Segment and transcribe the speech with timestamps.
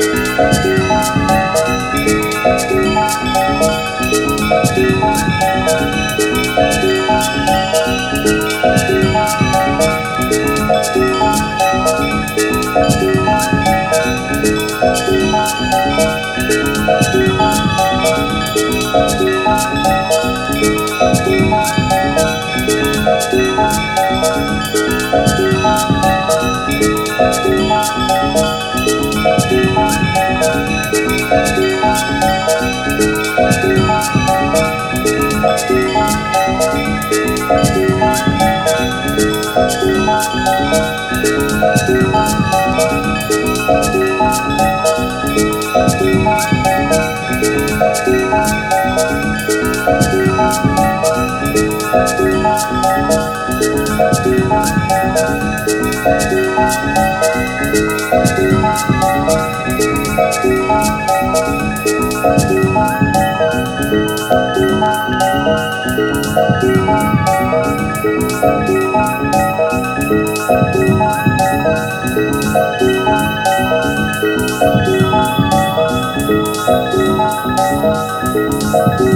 [0.00, 0.53] Música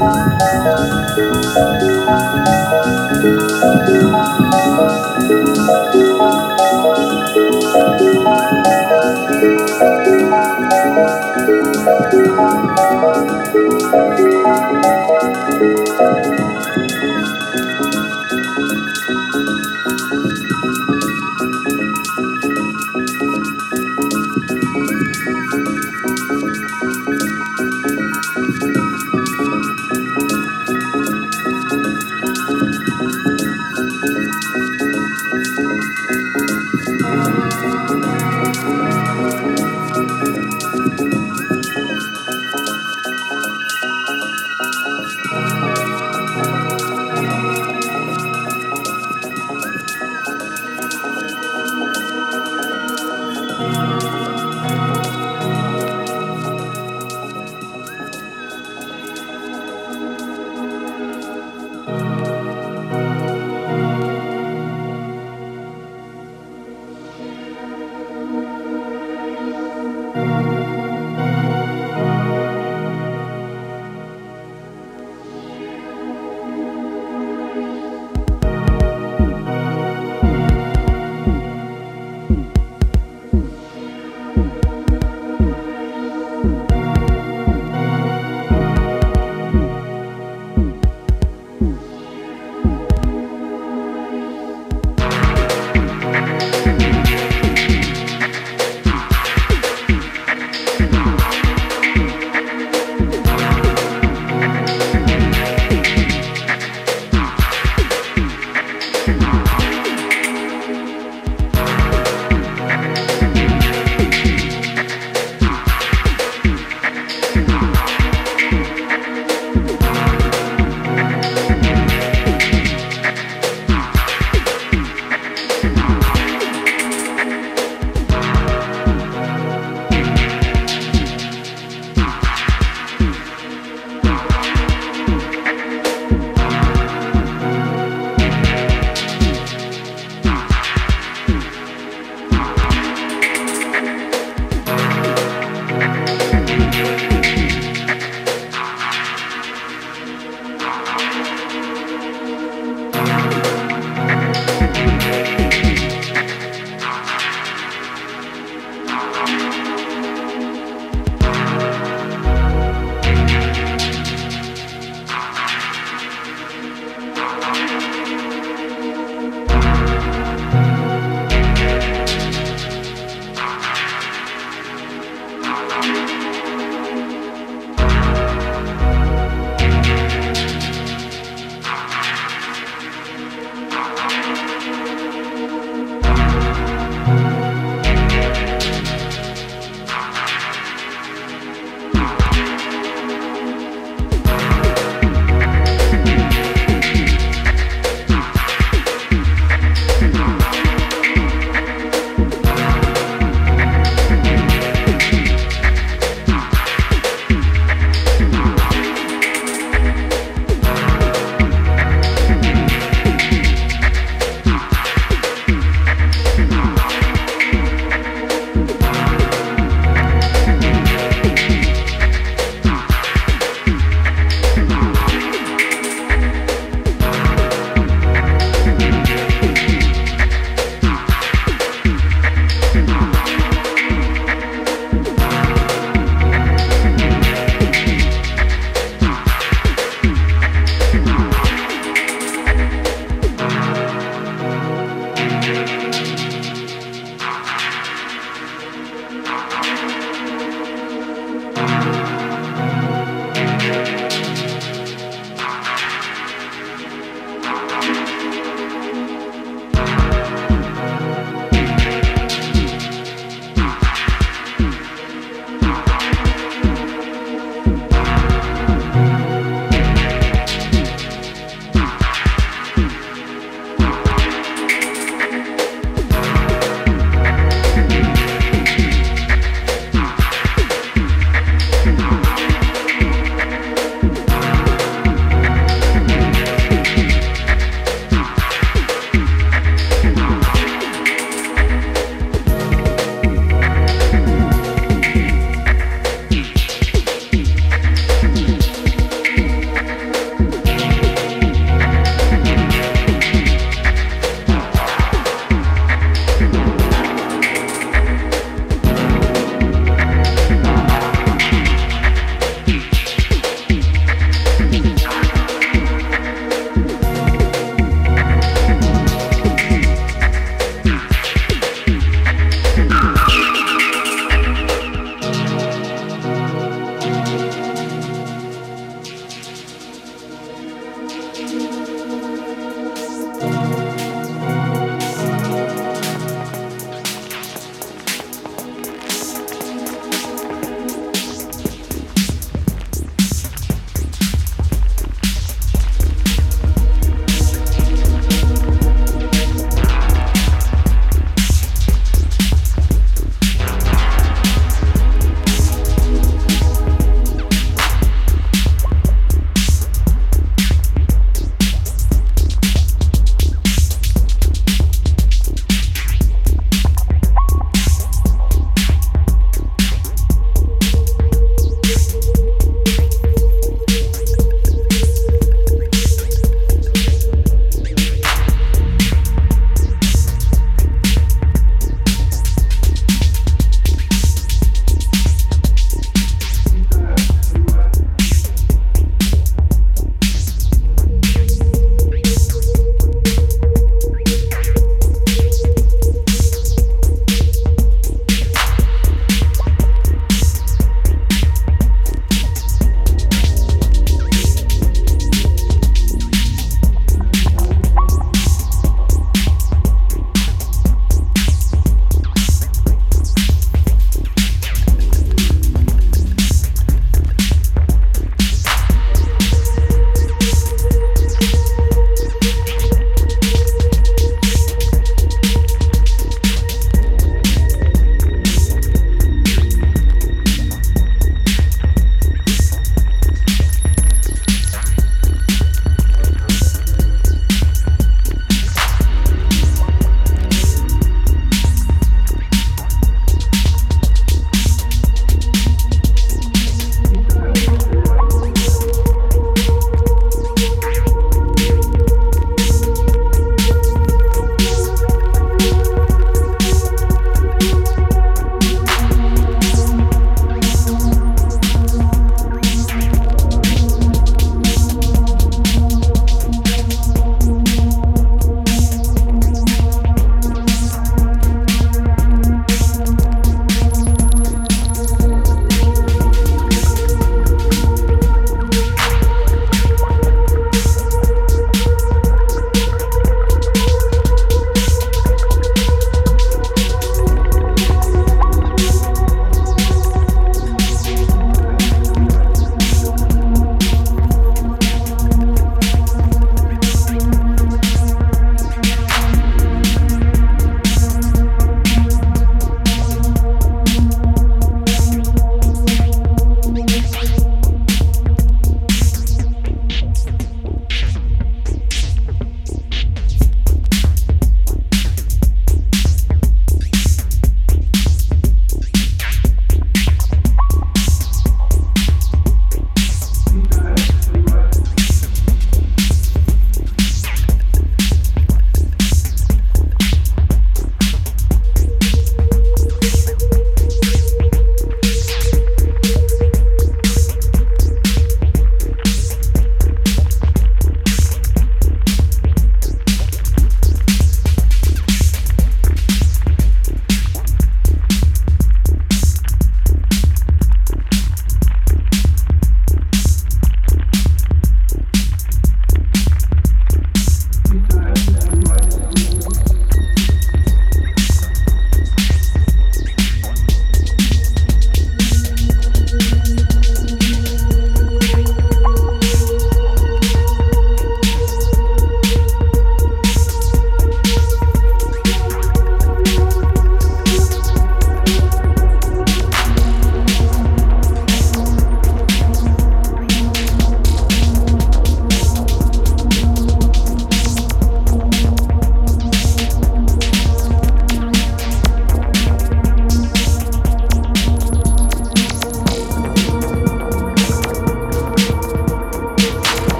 [0.00, 1.69] Música